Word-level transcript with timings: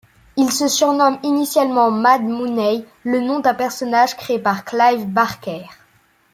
Il 0.35 0.51
se 0.51 0.67
surnomme 0.67 1.19
initialement 1.21 1.91
Mad 1.91 2.23
Mooney, 2.23 2.83
le 3.03 3.19
nom 3.19 3.39
d'un 3.39 3.53
personnage 3.53 4.17
créé 4.17 4.39
par 4.39 4.65
Clive 4.65 5.07
Barker. 5.07 5.67